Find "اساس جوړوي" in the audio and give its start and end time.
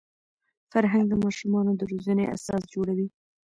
2.35-3.07